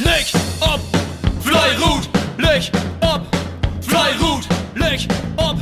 [0.00, 0.26] Leg
[0.60, 0.80] ob,
[1.40, 2.68] Fleirut, leg
[3.00, 3.22] ob,
[3.80, 5.56] Fleirut, leg ob,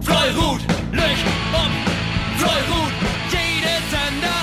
[0.00, 0.60] Fleirut,
[0.92, 1.16] leg
[1.52, 1.70] ob,
[2.38, 2.92] Fleirut.
[3.30, 4.40] Jede Sender,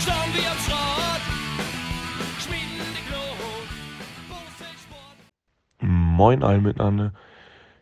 [0.00, 1.22] schauen wir am Schrott,
[2.40, 3.68] schmieden die Glut,
[5.90, 7.12] Moin allen miteinander.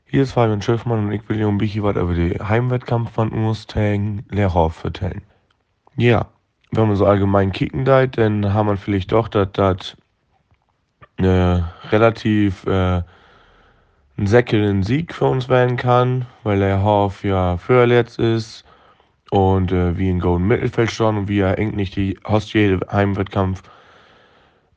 [0.07, 3.29] Hier ist Fabian Schiffmann und ich will dir ein bisschen was über den Heimwettkampf von
[3.29, 5.23] Mustang Leerhoff erzählen.
[5.97, 6.27] Ja,
[6.73, 9.97] wenn man so allgemein kicken deit, dann haben wir vielleicht doch, dass das
[11.19, 13.03] äh, relativ äh,
[14.19, 18.65] ein säckelnden Sieg für uns werden kann, weil Leerhoff ja verletzt ist
[19.31, 23.63] und äh, wie in Golden Mittelfeld schon und wie er eigentlich die hast jede Heimwettkampf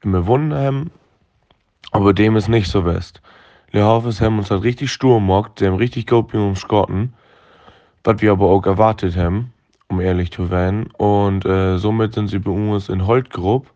[0.03, 0.91] immer gewonnen haben.
[1.91, 3.21] Aber dem ist nicht so best.
[3.71, 7.13] Le Havres haben uns halt richtig stur mockt, sie haben richtig mit uns Schotten,
[8.03, 9.53] was wir aber auch erwartet haben,
[9.87, 10.87] um ehrlich zu werden.
[10.97, 13.71] Und äh, somit sind sie bei uns in Holtgrupp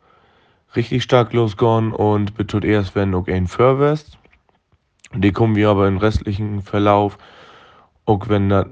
[0.75, 4.17] richtig stark losgegangen und betont erst werden auch ein Förwest.
[5.13, 7.17] Die kommen wir aber im restlichen Verlauf,
[8.05, 8.65] auch wenn da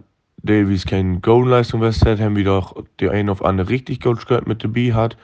[0.44, 4.94] Davies keine Goal-Leistung hat, haben wir doch die ein auf andere richtig gut mit dabei
[4.94, 5.16] hat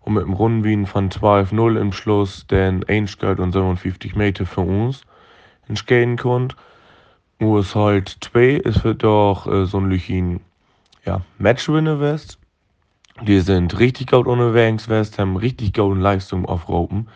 [0.00, 5.02] und mit dem Rundwien von 12-0 im Schluss den 1 und 57 Meter für uns
[5.68, 6.56] entstehen konnte.
[7.38, 10.40] Nur es halt 2 ist für doch äh, so ein Lüchin
[11.04, 12.38] ja, Matchwinner West.
[13.22, 17.08] Die sind richtig gut unterwegs West, haben richtig gute Leistung auf Ropen.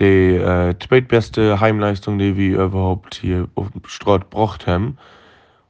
[0.00, 4.98] Die äh, zweitbeste Heimleistung, die wir überhaupt hier auf dem Strott gebracht haben.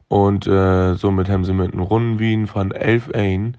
[0.08, 3.54] Und äh, somit haben sie mit einem Rundenwien von 11-1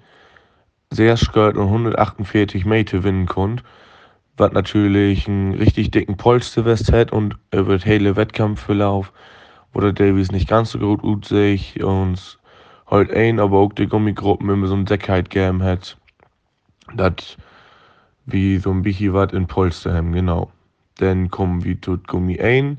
[0.90, 3.62] sehr skört und 148 Meter gewinnen konnte.
[4.36, 9.12] Was natürlich einen richtig dicken Polsterwest hat und über den Wettkampfverlauf,
[9.72, 12.38] wo der Davies nicht ganz so gut gut sich und
[12.92, 15.96] halt ein, aber auch die Gummigruppen immer so eine Sicherheit gegeben hat.
[16.94, 17.36] Das
[18.26, 20.50] wie so ein bisschen was in Polster haben, genau.
[20.98, 22.78] Dann kommen wir zu Gummi 1.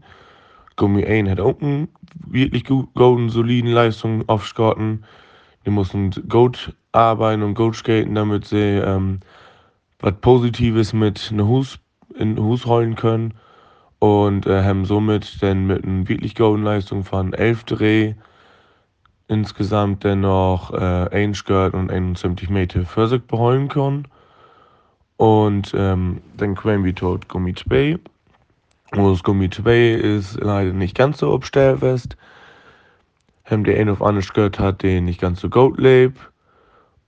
[0.76, 1.88] Gummi 1 hat auch eine
[2.28, 5.04] wirklich gut, guten, soliden Leistung aufgeschgotten.
[5.66, 9.20] Die mussten gut arbeiten und gut skaten, damit sie ähm,
[10.00, 11.80] was Positives mit in Hus,
[12.16, 13.34] in Hus holen können.
[14.00, 18.14] Und äh, haben somit dann mit einer wirklich guten Leistung von 11 Dreh
[19.34, 24.08] insgesamt dann noch äh, 1 Skirt und 71 Meter für sich beholen können.
[25.18, 28.00] Und ähm, dann kommen wir tot Gummi 2.
[28.92, 32.16] Und das Gummi 2 ist leider nicht ganz so abstellfest.
[33.46, 36.20] Haben der ein auf andere gehört hat, den nicht ganz so gut lebt.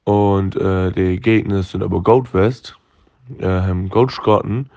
[0.03, 2.77] Und äh, die Gegner sind aber Gold West,
[3.39, 4.69] äh, haben Goldschrotten.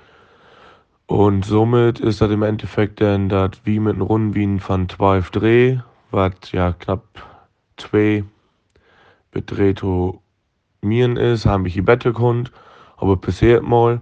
[1.05, 5.77] Und somit ist das im Endeffekt dann das wie mit einem Rundenwien von 12 Dreh,
[6.11, 7.03] was ja knapp
[7.79, 8.23] 2
[9.31, 10.21] Betreto
[10.81, 12.51] Mieren ist, haben wir Bette gekonnt.
[12.97, 14.01] Aber passiert mal,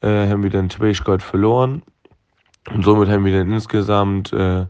[0.00, 1.82] äh, haben wir dann 2 Scott verloren.
[2.72, 4.66] Und somit haben wir dann insgesamt äh,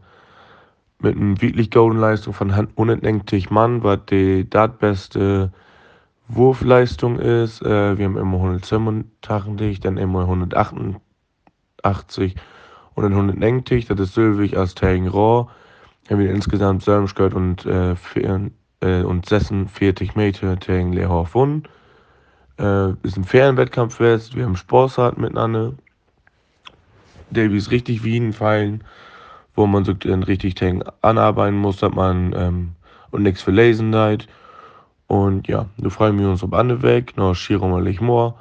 [0.99, 5.51] mit einer wirklich guten Leistung von 190 Mann, was die beste
[6.27, 7.61] Wurfleistung ist.
[7.61, 12.35] Äh, wir haben immer 187, dann immer 188
[12.95, 13.85] und dann 190.
[13.85, 14.75] Das ist Sylvig als
[15.07, 15.47] Raw.
[16.09, 17.95] Haben wir insgesamt Sölmskört und, äh,
[18.81, 21.63] äh, und 46 Meter Tagen Leerhoff gewonnen.
[22.59, 24.35] Äh, ist ein fairen Wettkampf west.
[24.35, 25.73] Wir haben Spaß miteinander.
[27.31, 28.83] Davies richtig Wien fallen,
[29.55, 32.71] wo man so dann richtig Tagen anarbeiten muss, dass man ähm,
[33.11, 34.27] und nichts verlesen leid.
[35.07, 38.35] Und ja, du freuen wir uns auf andere weg, noch schier mal more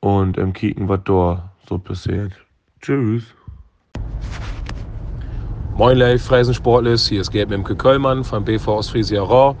[0.00, 2.32] und ähm, kicken, was da so passiert.
[2.80, 3.34] Tschüss.
[5.78, 9.54] Moin Leif, Freisensportlis, hier ist Gerd Mimke Köllmann vom BV Ostfriesia Raw.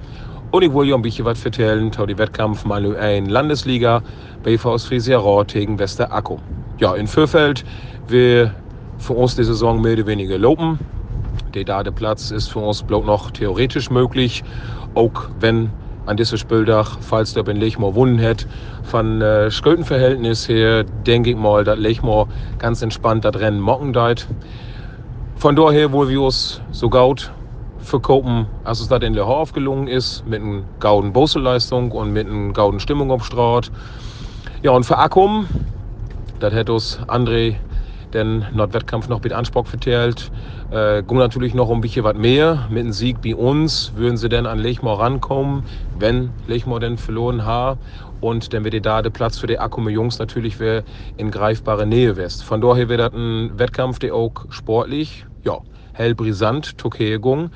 [0.50, 4.00] Und ich will euch ein bisschen was erzählen, zu die Wettkampf mal ein Landesliga,
[4.42, 6.38] BV Ostfriesia Raw gegen Wester Akku.
[6.78, 7.66] Ja, in Fürfeld,
[8.08, 8.54] wir
[8.96, 10.78] für uns die Saison mehr oder weniger lopen.
[11.52, 14.42] Der da der Platz ist für uns bloß noch theoretisch möglich,
[14.94, 15.68] auch wenn
[16.06, 18.46] an diesem Spieldach, falls der Ben Lechmoor wunnen hätte.
[18.84, 22.26] Von äh, Schuldenverhältnis her denke ich mal, dass Lechmoor
[22.58, 24.26] ganz entspannt das Rennen mocken deit.
[25.38, 27.30] Von daher, wo wir uns so gaut
[27.78, 32.26] verkaufen, als es da in Le Horf gelungen ist, mit einer gauden Boselleistung und mit
[32.26, 33.70] einer gauden Stimmung auf Straat.
[34.62, 35.46] Ja, und für Akkum,
[36.40, 37.56] das hätte uns André
[38.16, 40.30] den Nordwettkampf noch mit Anspruch verteilt.
[40.70, 42.66] Äh, ging natürlich noch ein bisschen was mehr.
[42.70, 45.64] Mit einem Sieg bei uns würden sie dann an Lechmor rankommen,
[45.98, 47.78] wenn Lechmor denn verloren hat.
[48.20, 50.82] Und dann wäre da der Platz für die Akkume Jungs natürlich wär
[51.16, 52.42] in greifbare Nähe west.
[52.42, 55.58] Von daher wäre das ein Wettkampf, der auch sportlich, ja,
[55.92, 57.50] hell brisant, Tokegung.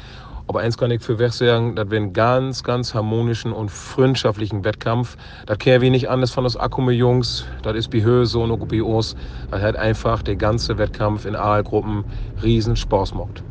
[0.50, 4.64] Aber eins kann ich für weg sagen, das wird ein ganz, ganz harmonischen und freundschaftlichen
[4.64, 5.16] Wettkampf.
[5.46, 7.44] Das kennen wir nicht anders von uns Akkume Jungs.
[7.62, 9.14] Das ist bei Höhe so und bei uns.
[9.52, 12.04] Das hat einfach der ganze Wettkampf in A-Gruppen
[12.42, 13.44] riesen Spaß gemacht.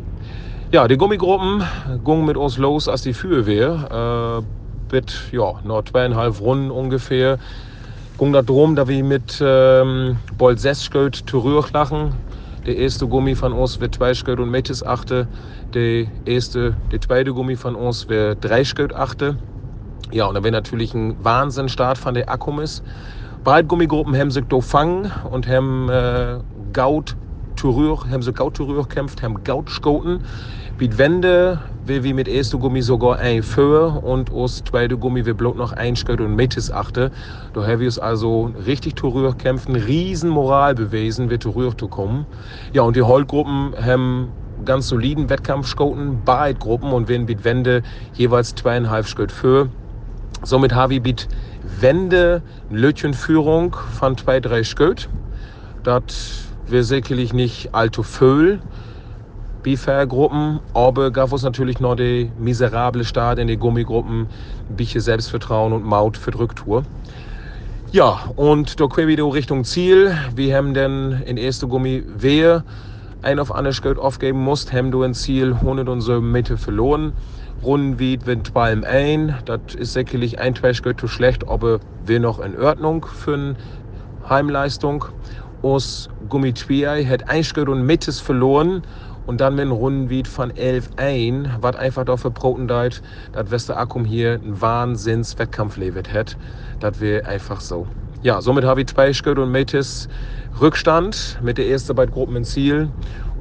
[0.73, 1.63] Ja, die Gummigruppen
[2.03, 4.41] gingen mit uns los als die Feuerwehr.
[4.43, 7.39] Äh, mit, ja, noch zweieinhalb Runden ungefähr.
[8.17, 11.23] Ging da drum, da wir mit ähm, Bolt 6 Sköld
[11.71, 12.13] lachen.
[12.69, 15.27] Der erste Gummi von uns wird zwei Sköld und Metis achte.
[15.73, 19.39] Der erste, der zweite Gummi von uns wird drei Sköld achte.
[20.11, 22.83] Ja, und da wäre natürlich ein Wahnsinnstart von der Akkumis.
[23.43, 27.15] Breitgummigruppen haben sich da fangen und haben äh, Gaut
[27.55, 30.21] Tourur, haben sie Gaut Tourur kämpft, haben Gaut Schoten.
[30.79, 30.99] Mit
[31.89, 35.73] Wände, wie mit erste Gummi sogar ein Föhr und aus zweite Gummi wir bloß noch
[35.73, 37.09] ein Sköt und Metis achte.
[37.53, 42.27] Da haben wir es also richtig Tourur kämpfen, riesen Moral bewiesen, wir Tourur zu kommen.
[42.73, 44.31] Ja, und die Holtgruppen haben
[44.65, 47.81] ganz soliden Wettkampf schoten, beide Gruppen und werden mit Wände
[48.13, 49.69] jeweils zweieinhalb Sköt für.
[50.43, 51.27] Somit habe ich mit
[51.81, 55.09] Wände Lötchenführung von zwei, drei Sköt.
[55.83, 58.59] Das wir sicherlich nicht allzu viel
[59.63, 64.29] Bifär-Gruppen, aber gab es natürlich noch die miserable Start in den Gummigruppen,
[64.69, 66.83] bisschen Selbstvertrauen und Maut für die Rücktour.
[67.91, 70.15] Ja, und da wieder Richtung Ziel.
[70.35, 72.63] Wir haben dann in erster Gummi wer
[73.21, 77.13] ein auf andere Schritt aufgeben muss, haben du ein Ziel 100 und so Meter verloren.
[77.63, 82.21] Runden wie mit Balm ein, das ist sicherlich ein, zwei Schritt zu schlecht, aber wir
[82.21, 83.55] noch in Ordnung für eine
[84.29, 85.03] Heimleistung
[85.61, 88.83] aus Gummitwiei hat ein Schritt und Mittes verloren
[89.29, 94.03] und dann mit einem Rundenwied von 11 ein, was einfach dafür proten deit, dass Westerakkum
[94.03, 96.35] hier einen Wahnsinns-Wettkampf lebt hat.
[96.79, 97.85] Das wäre einfach so.
[98.23, 100.09] Ja, somit habe ich zwei Schritt und Mittes
[100.59, 102.89] Rückstand mit der ersten beiden Gruppen im Ziel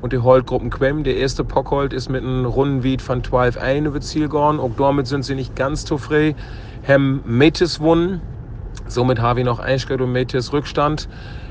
[0.03, 1.05] und die Holtgruppen Quem.
[1.05, 4.61] Der erste Pockhold ist mit einem Rundenwied von 12 ein über Ziel gegangen.
[4.61, 6.39] Auch damit sind sie nicht ganz zufrieden.
[6.87, 8.21] Haben Metis gewonnen.
[8.89, 11.09] Somit habe ich noch ein Schritt und Metis Rückstand.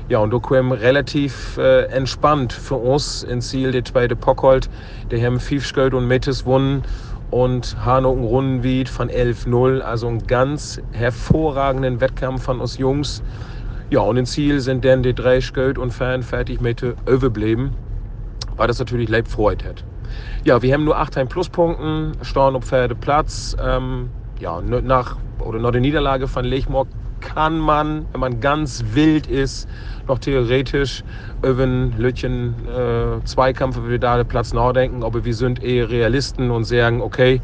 [0.08, 4.70] Ja, und da kam relativ äh, entspannt für uns ins Ziel der zweite Pockhold.
[5.10, 6.82] Der haben Fiefschgeld und Mettes gewonnen
[7.30, 9.80] und Hanok Rundenwied von 11-0.
[9.80, 13.22] Also ein ganz hervorragenden Wettkampf von uns Jungs.
[13.90, 17.72] Ja, und ins Ziel sind dann die drei Sköld und Fan fertig mit überblieben,
[18.56, 19.84] weil das natürlich leib freut hat.
[20.42, 23.56] Ja, wir haben nur 8 Pluspunkten, stehen auf Pferdeplatz.
[23.62, 24.08] Ähm,
[24.40, 26.86] ja, nach, oder nach der Niederlage von Lechmoor
[27.20, 29.68] kann man, wenn man ganz wild ist,
[30.06, 31.04] noch theoretisch
[31.42, 37.00] einen Lütchen äh, Zweikampf über den Platz nachdenken, aber wir sind eher Realisten und sagen,
[37.00, 37.40] okay,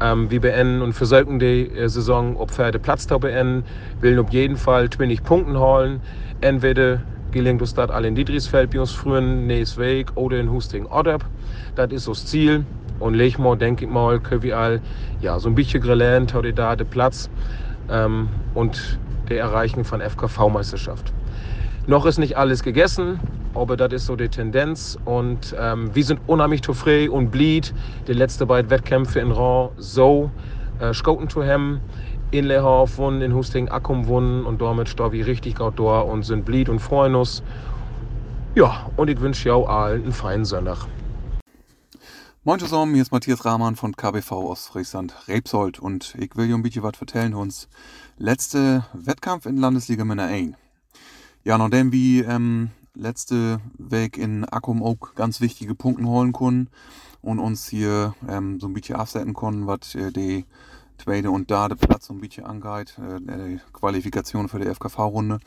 [0.00, 3.64] ähm, wir beenden und versuchen die äh, Saison ob Pferde Platz zu beenden,
[4.00, 6.00] wollen auf jeden Fall 20 Punkte holen,
[6.40, 7.02] entweder
[7.32, 11.24] gelingt uns das alle in Dietrichsfeld bei uns früher, Weg oder in Husting Oddep.
[11.74, 12.64] Das ist das Ziel.
[12.98, 14.80] Und Lechmo, denke ich mal, können wir all,
[15.20, 17.28] ja, so ein bisschen gelernt, heute da der Platz
[17.90, 21.12] ähm, und der Erreichen von FKV-Meisterschaft.
[21.86, 23.20] Noch ist nicht alles gegessen,
[23.54, 24.98] aber das ist so die Tendenz.
[25.04, 27.66] Und ähm, wir sind unheimlich zufrieden und blieb
[28.08, 30.30] die letzten beiden Wettkämpfe in Raw so
[30.80, 31.80] äh, Skoten zu haben.
[32.32, 36.24] In Lehoff wohnen, in Husting Akkum wohnen und damit stehen wir richtig gut da und
[36.24, 37.42] sind blieb und freuen uns.
[38.56, 40.86] Ja, und ich wünsche auch allen einen feinen Sonntag.
[42.46, 46.54] Moin zusammen, hier ist Matthias Rahmann von KBV aus Friesland Rebsold und ich will euch
[46.54, 47.66] ein bisschen was erzählen uns.
[48.18, 50.54] Letzte Wettkampf in Landesliga Männer 1.
[51.42, 56.70] Ja, nachdem wir ähm, letzte Weg in Akkum auch ganz wichtige Punkte holen konnten
[57.20, 60.44] und uns hier ähm, so ein bisschen absetzen konnten, was äh, die
[60.98, 65.40] zweite und da der Platz so ein bisschen angeht, äh, die Qualifikation für die FKV-Runde,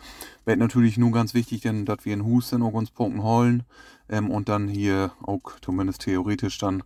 [0.43, 3.63] wäre natürlich nur ganz wichtig, denn dass wir in Husten auch uns Punkten holen
[4.09, 6.83] ähm, und dann hier auch zumindest theoretisch dann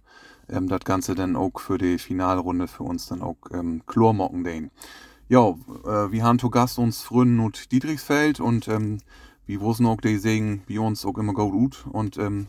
[0.50, 4.72] ähm, das Ganze dann auch für die Finalrunde für uns dann auch ähm, Chlormocken den.
[5.30, 9.00] Ja, äh, wir haben zu Gast uns Frönen und Dietrichsfeld und ähm,
[9.46, 12.48] wir wussten auch, die sehen bei uns auch immer gut und ähm,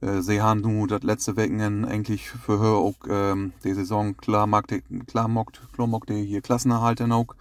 [0.00, 4.46] äh, sie haben nur das letzte Wecken eigentlich für her auch ähm, die Saison klar
[4.46, 4.66] mag
[5.06, 7.34] klar mockt, klar mockt die hier Klassenerhalten auch.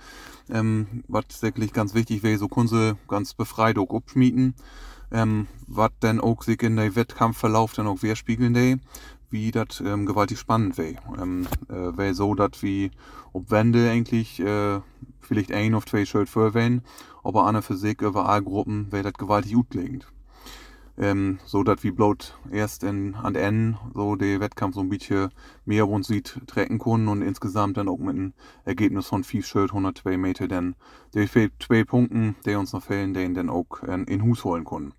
[0.50, 4.56] Ähm, was wirklich ganz wichtig wäre, so sie ganz befreit auch abschmieden.
[5.12, 8.80] Ähm, was dann auch sich in der Wettkampfverlauf dann auch widerspiegeln die
[9.32, 10.98] wie das ähm, gewaltig spannend wäre.
[11.20, 12.92] Ähm, äh, wäre so, dass wie,
[13.34, 14.82] ob Wände eigentlich äh,
[15.22, 16.84] vielleicht ein auf zwei Schuld für wären,
[17.24, 20.06] aber an für sich über alle Gruppen wäre das gewaltig gut liegend.
[21.02, 25.30] Ähm, so dass wie bloß erst in, an N so der Wettkampf so ein bisschen
[25.66, 28.34] mehr uns sieht trecken können und insgesamt dann auch mit einem
[28.66, 30.76] Ergebnis von 5 Schild 102 Meter dann
[31.16, 34.94] die zwei Punkten, die uns noch fehlen, den dann auch äh, in Hus holen können.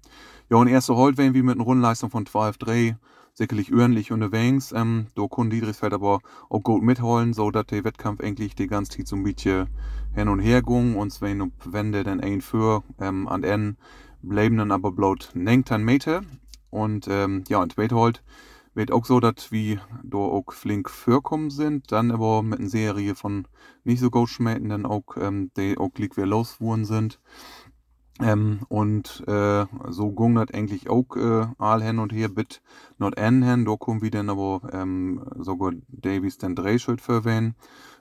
[0.50, 2.96] Ja, und erste Holt werden wir mit einer Rundenleistung von 12,3
[3.34, 4.72] sicherlich ordentlich unterwegs.
[4.72, 6.18] Ähm, da konnten Dietrichsfeld aber
[6.50, 9.68] auch gut mitholen, so dass der Wettkampf eigentlich die ganze Zeit so ein bisschen
[10.14, 10.96] hin und her ging.
[10.96, 13.76] Und wenn Wende dann ein für ähm, an N
[14.22, 16.22] bleiben dann aber bloß 19 Meter.
[16.70, 18.22] Und ähm, ja, und Weithold
[18.74, 23.14] wird auch so, dass wir da auch flink vorkommen sind, dann aber mit einer Serie
[23.14, 23.46] von
[23.84, 27.20] nicht so gut schmecken, dann auch, ähm, die auch lieg wir losgeworden sind.
[28.20, 32.62] Ähm, und äh, so ging das eigentlich auch äh, all hin und her mit
[32.98, 33.64] not an hin.
[33.64, 37.56] Da kommen wir dann aber ähm, sogar Davies dann Drehschild verwenden.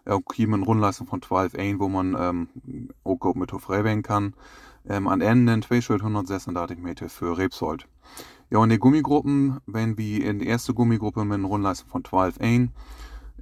[0.06, 4.36] Auch hier mit Rundleistung von 12 ein, wo man ähm, auch gut mit frei kann.
[4.88, 7.88] Ähm, an Ende zwei Schild 136 Meter für Rebsold.
[8.50, 12.39] Ja, und die Gummigruppen, wenn wir in die erste Gummigruppe mit einer Rundleistung von 12
[12.39, 12.71] ein,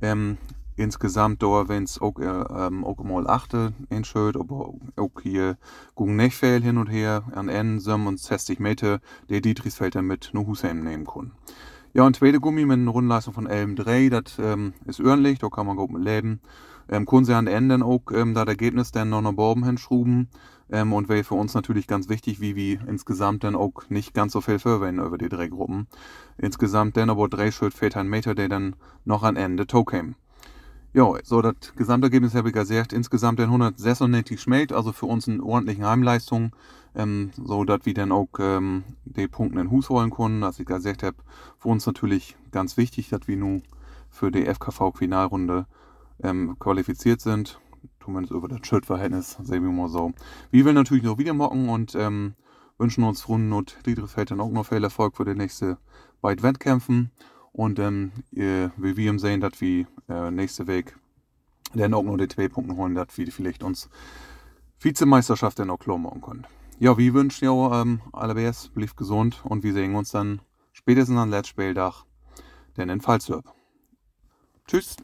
[0.01, 0.37] ähm,
[0.75, 5.57] insgesamt da, wenn es auch, äh, ähm, auch mal achte in Schild, aber auch hier
[5.95, 10.47] gegen Nechfell hin und her, an N, Söm und 60 Meter, der Dietrichsfelder mit nur
[10.47, 11.31] Hussein nehmen können.
[11.93, 15.65] Ja, und zweite Gummi mit einer Rundleistung von 11,3, das ähm, ist ordentlich, da kann
[15.65, 16.39] man gut mit leben.
[16.89, 20.29] Ähm, können sie an Ende auch ähm, das Ergebnis dann noch nach oben hinschruben.
[20.71, 24.33] Ähm, und wäre für uns natürlich ganz wichtig, wie wir insgesamt dann auch nicht ganz
[24.33, 25.87] so viel verwenden über die drei Gruppen.
[26.37, 30.15] Insgesamt dann aber drei Schritt ein Meter, der dann noch an Ende Token.
[30.91, 35.43] Ja, so das Gesamtergebnis habe ich gesagt, insgesamt dann 196 schmelzt, also für uns eine
[35.43, 36.55] ordentliche Heimleistung,
[36.95, 40.43] ähm, so dass wir dann auch ähm, die Punkte in Hus holen können.
[40.43, 41.17] Als ich gesagt habe,
[41.59, 43.61] für uns natürlich ganz wichtig, dass wir nun
[44.09, 45.67] für die FKV-Finalrunde
[46.23, 47.59] ähm, qualifiziert sind
[48.09, 50.13] zumindest über das Schildverhältnis, sehen wir mal so.
[50.49, 52.33] Wir will natürlich noch wieder mocken und ähm,
[52.79, 55.77] wünschen uns Runden und Friedrichsfeld dann auch noch viel Erfolg für die nächste
[56.21, 57.11] beiden Wettkämpfen.
[57.51, 60.97] Und ähm, äh, wie wir sehen, dass wir äh, nächste Weg
[61.73, 63.89] dann auch noch die zwei Punkte holen, dass wir vielleicht uns
[64.79, 66.47] Vizemeisterschaft dann auch klar machen können.
[66.79, 71.29] Ja, wir wünschen ja ähm, allerbest, blieb gesund und wir sehen uns dann spätestens am
[71.29, 72.05] letzten Spieltag,
[72.77, 73.53] denn in Pfalzwerb.
[74.65, 74.95] Tschüss.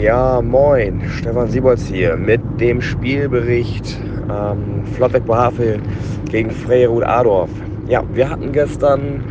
[0.00, 4.00] Ja, moin, Stefan Siebolz hier mit dem Spielbericht
[4.30, 5.80] ähm, Flottbeck Bohavel
[6.30, 7.50] gegen Freirud Adorf.
[7.88, 9.24] Ja, wir hatten gestern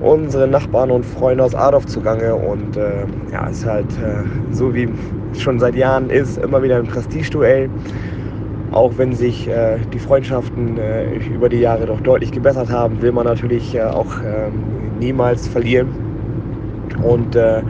[0.00, 4.88] unsere Nachbarn und Freunde aus Adorf zugange und äh, ja, ist halt äh, so wie
[5.36, 7.68] schon seit Jahren ist, immer wieder ein Prestigeduell.
[8.70, 13.10] Auch wenn sich äh, die Freundschaften äh, über die Jahre doch deutlich gebessert haben, will
[13.10, 14.62] man natürlich äh, auch ähm,
[15.00, 15.88] niemals verlieren.
[17.02, 17.62] Und äh,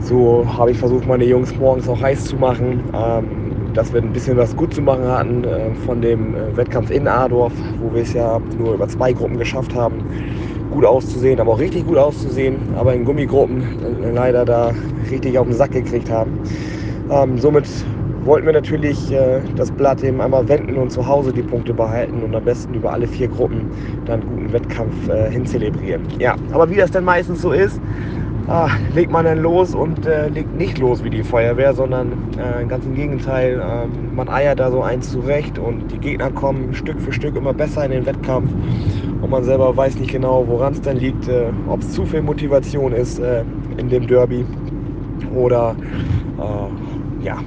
[0.00, 4.12] so habe ich versucht, meine Jungs morgens auch heiß zu machen, ähm, dass wir ein
[4.12, 8.02] bisschen was gut zu machen hatten äh, von dem äh, Wettkampf in Adorf, wo wir
[8.02, 10.02] es ja nur über zwei Gruppen geschafft haben,
[10.70, 13.62] gut auszusehen, aber auch richtig gut auszusehen, aber in Gummigruppen
[14.02, 14.72] äh, leider da
[15.10, 16.38] richtig auf den Sack gekriegt haben.
[17.10, 17.66] Ähm, somit
[18.24, 22.22] wollten wir natürlich äh, das Blatt eben einmal wenden und zu Hause die Punkte behalten
[22.22, 23.70] und am besten über alle vier Gruppen
[24.06, 26.02] dann einen guten Wettkampf äh, hinzelebrieren.
[26.18, 27.80] Ja, aber wie das denn meistens so ist,
[28.50, 32.66] ah, legt man dann los und äh, legt nicht los wie die Feuerwehr, sondern äh,
[32.66, 37.00] ganz im Gegenteil, äh, man eiert da so eins zurecht und die Gegner kommen Stück
[37.00, 38.50] für Stück immer besser in den Wettkampf
[39.22, 42.22] und man selber weiß nicht genau, woran es denn liegt, äh, ob es zu viel
[42.22, 43.44] Motivation ist äh,
[43.78, 44.44] in dem Derby
[45.34, 45.76] oder
[46.38, 47.38] äh, ja,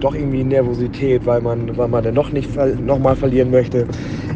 [0.00, 3.86] doch irgendwie Nervosität, weil man, weil man dann noch nicht noch mal verlieren möchte.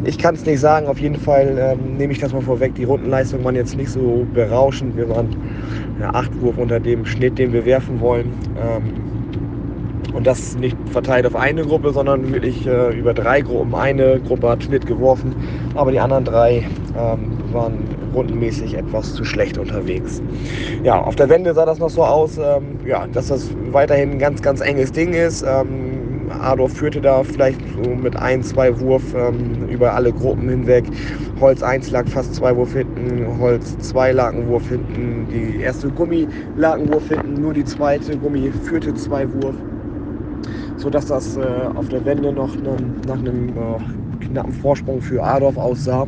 [0.03, 0.87] Ich kann es nicht sagen.
[0.87, 2.75] Auf jeden Fall ähm, nehme ich das mal vorweg.
[2.75, 4.95] Die Rundenleistung waren jetzt nicht so berauschend.
[4.95, 5.34] Wir waren
[5.99, 8.33] ja, Wurf unter dem Schnitt, den wir werfen wollen.
[8.57, 9.15] Ähm,
[10.13, 13.75] und das nicht verteilt auf eine Gruppe, sondern wirklich äh, über drei Gruppen.
[13.75, 15.35] Eine Gruppe hat Schnitt geworfen,
[15.75, 16.65] aber die anderen drei
[16.97, 17.83] ähm, waren
[18.13, 20.21] rundenmäßig etwas zu schlecht unterwegs.
[20.83, 24.19] Ja, auf der Wende sah das noch so aus, ähm, ja, dass das weiterhin ein
[24.19, 25.43] ganz, ganz enges Ding ist.
[25.43, 25.94] Ähm,
[26.45, 30.85] Adolf führte da vielleicht so mit ein, zwei Wurf ähm, über alle Gruppen hinweg.
[31.39, 35.89] Holz 1 lag fast zwei Wurf hinten, Holz 2 lag ein Wurf hinten, die erste
[35.89, 39.55] Gummi lag ein Wurf hinten, nur die zweite Gummi führte zwei Wurf
[40.77, 41.41] sodass das äh,
[41.75, 42.75] auf der Wende noch ne,
[43.07, 46.05] nach einem äh, knappen Vorsprung für Adolf aussah.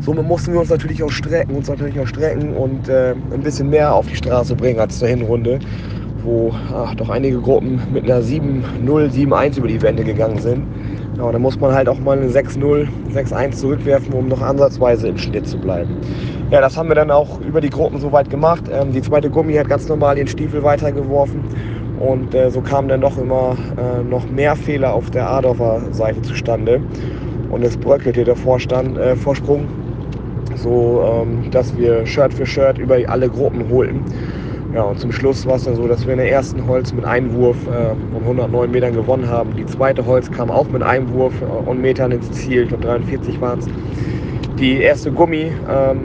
[0.00, 3.68] Somit mussten wir uns natürlich auch strecken, uns natürlich auch strecken und äh, ein bisschen
[3.68, 5.58] mehr auf die Straße bringen als zur Hinrunde,
[6.22, 10.64] wo ach, doch einige Gruppen mit einer 7-0, 7-1 über die Wände gegangen sind.
[11.18, 15.18] Ja, da muss man halt auch mal eine 6-0, 6-1 zurückwerfen, um noch ansatzweise im
[15.18, 15.96] Schnitt zu bleiben.
[16.50, 18.64] Ja, das haben wir dann auch über die Gruppen soweit gemacht.
[18.72, 21.42] Ähm, die zweite Gummi hat ganz normal ihren Stiefel weitergeworfen
[21.98, 26.22] und äh, so kamen dann doch immer äh, noch mehr Fehler auf der Adorfer Seite
[26.22, 26.80] zustande.
[27.50, 29.66] Und es bröckelte der Vorstand, äh, Vorsprung,
[30.54, 34.04] so ähm, dass wir Shirt für Shirt über alle Gruppen holten.
[34.74, 37.04] Ja, und zum Schluss war es dann so, dass wir in der ersten Holz mit
[37.04, 39.56] Einwurf äh, um 109 Metern gewonnen haben.
[39.56, 43.40] Die zweite Holz kam auch mit Einwurf äh, und Metern ins Ziel, ich glaube 43
[43.40, 43.66] waren es.
[44.58, 46.00] Die erste Gummi ähm,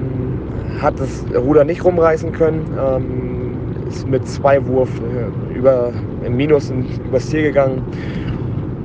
[0.79, 2.65] hat das Ruder nicht rumreißen können.
[2.79, 3.53] Ähm,
[3.88, 5.91] ist mit zwei Wurf äh, über,
[6.25, 7.82] im Minus in, übers Ziel gegangen.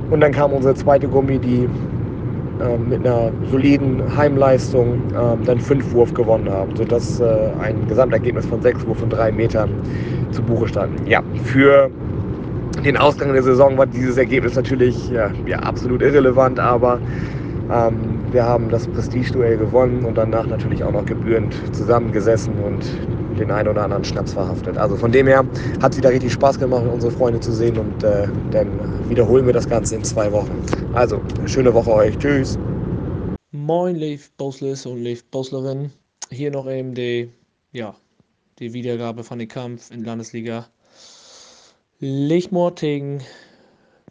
[0.09, 1.69] Und dann kam unsere zweite Gummi, die
[2.89, 8.61] mit einer soliden Heimleistung äh, dann fünf Wurf gewonnen haben, sodass äh, ein Gesamtergebnis von
[8.61, 9.69] sechs Wurf und drei Metern
[10.31, 11.07] zu Buche stand.
[11.07, 11.89] Ja, für
[12.83, 16.99] den Ausgang der Saison war dieses Ergebnis natürlich ja, ja absolut irrelevant, aber
[17.71, 22.83] ähm, wir haben das Prestigeduell gewonnen und danach natürlich auch noch gebührend zusammengesessen und
[23.39, 24.77] den einen oder anderen Schnaps verhaftet.
[24.77, 25.45] Also von dem her
[25.81, 29.53] hat es wieder richtig Spaß gemacht, unsere Freunde zu sehen und äh, dann wiederholen wir
[29.53, 30.63] das Ganze in zwei Wochen.
[30.93, 32.17] Also, schöne Woche euch.
[32.17, 32.57] Tschüss.
[33.51, 35.91] Moin, Leif Bosles und Leif Boslerin.
[36.29, 37.31] Hier noch eben die,
[37.71, 37.95] ja,
[38.59, 40.67] die Wiedergabe von dem Kampf in Landesliga.
[41.99, 43.23] Lechmoor gegen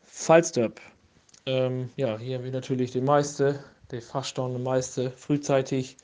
[0.02, 0.80] Falsterb.
[1.46, 5.96] Ähm, ja, hier haben wir natürlich den Meister, der faststehende Meister, frühzeitig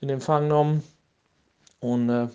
[0.00, 0.82] in Empfang genommen.
[1.80, 2.28] Und äh,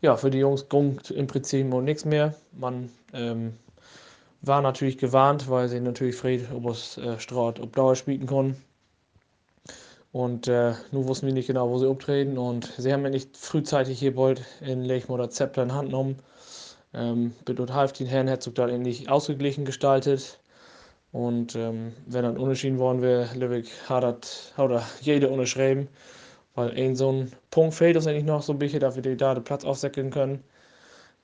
[0.00, 2.34] ja, für die Jungs kommt im Prinzip nichts mehr.
[2.52, 3.54] Man ähm,
[4.42, 8.62] war natürlich gewarnt, weil sie natürlich Fred Oberst äh, Straat auf Dauer spielen konnten.
[10.12, 12.38] Und äh, nun wussten wir nicht genau, wo sie auftreten.
[12.38, 16.18] Und sie haben ja nicht frühzeitig hier bald in Lechmo oder Zepter in Hand genommen.
[16.92, 20.40] Ähm, bedeutet half den Herrn Herzog da ähnlich ausgeglichen gestaltet.
[21.12, 25.88] Und ähm, wenn dann unentschieden worden wäre, Lübeck hat das, oder jeder unterschrieben.
[26.54, 29.34] Weil ein so ein Punkt fehlt uns eigentlich noch so ein bisschen, dass wir da
[29.34, 30.42] den Platz aufsäckeln können.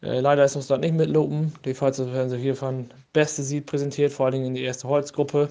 [0.02, 1.52] Äh, leider ist uns das nicht mitlopen.
[1.64, 4.88] Die Falls werden sie hier von beste Sieg präsentiert, vor allen Dingen in die erste
[4.88, 5.49] Holzgruppe.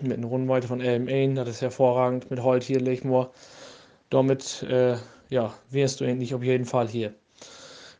[0.00, 2.30] Mit einer Rundenweite von LM1, das ist hervorragend.
[2.30, 3.30] Mit Holt hier, Lechmoor.
[4.10, 4.96] Damit, äh,
[5.28, 7.14] ja, wirst du endlich auf jeden Fall hier.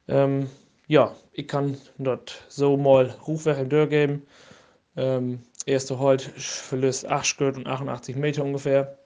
[0.07, 0.49] Ähm,
[0.87, 4.27] ja, ich kann dort so mal Rufwerk Dörr geben.
[4.97, 8.98] Ähm, erste Holt verlöst 8 Schritt und 88 Meter ungefähr.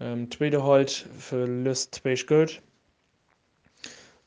[0.00, 2.62] Ähm, tweede Holt verlöst 2 Schritt.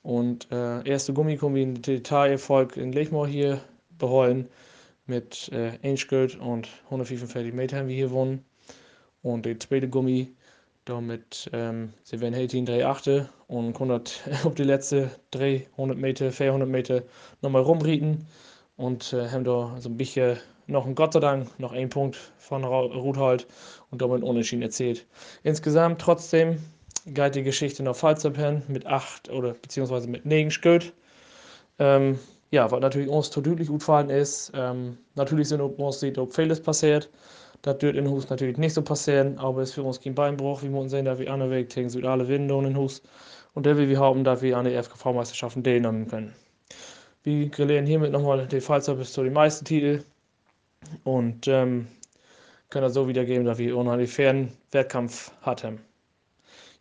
[0.04, 3.62] Und äh, erste Gummikombi in Detailerfolg in Lechmoor hier
[3.98, 4.50] beholen
[5.06, 8.44] mit äh, 1 Schritt und 145 Meter haben wir hier gewonnen.
[9.22, 10.34] Und die zweite Gummi
[10.86, 16.68] damit ähm, sie werden 18 3 Achte und 100 auf die letzte 300 Meter, 400
[16.68, 17.04] Meter
[17.42, 18.26] nochmal rumrieten
[18.78, 20.38] und äh, haben da so ein bisschen
[20.72, 23.48] noch ein Gott sei Dank noch einen Punkt von Ruth halt
[23.92, 25.06] und damit unentschieden erzählt.
[25.44, 26.58] Insgesamt trotzdem
[27.06, 30.94] geht die Geschichte noch Falzerpen mit 8 oder beziehungsweise mit 9 Sköt.
[31.80, 32.20] Ähm,
[32.52, 34.52] ja, was natürlich uns deutlich gut gefallen ist.
[34.56, 37.10] Ähm, natürlich sind uns sieht auch vieles passiert.
[37.62, 40.64] Das wird in Hus natürlich nicht so passieren, aber es ist für uns kein Beinbruch.
[40.64, 43.02] Wir müssen sehen, dass wir an der Weg gegen Südale Winde in Hus
[43.54, 46.34] und der will wir haben, dass wir an der FKV-Meisterschaften teilnehmen können.
[47.24, 50.04] Wir grillieren hiermit nochmal den Fallzer bis zu den meisten Titel
[51.04, 51.88] und ähm,
[52.70, 55.80] können das so wiedergeben, dass wir unheimlich fairen Wettkampf hatten.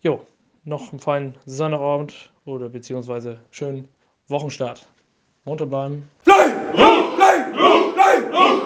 [0.02, 0.26] Jo,
[0.64, 3.88] noch einen feinen Sonnabend oder beziehungsweise schönen
[4.28, 4.86] Wochenstart.
[5.44, 6.08] Munter bleiben.
[6.22, 6.34] Fly,
[6.72, 8.60] Ruh, Fly, Ruh, Fly, Ruh.